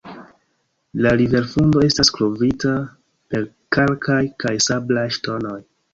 [1.05, 2.73] La riverfundo estas kovrita
[3.35, 3.45] per
[3.77, 5.61] kalkaj kaj sablaj ŝtonoj.